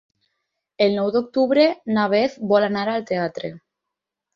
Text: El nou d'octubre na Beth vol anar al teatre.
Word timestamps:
El 0.85 0.95
nou 1.01 1.11
d'octubre 1.17 1.67
na 1.95 2.09
Beth 2.17 2.43
vol 2.55 2.69
anar 2.73 2.91
al 2.99 3.11
teatre. 3.15 3.59